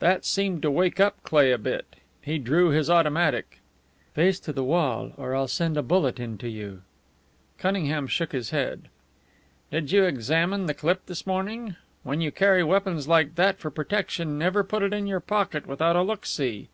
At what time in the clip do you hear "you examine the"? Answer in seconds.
9.90-10.74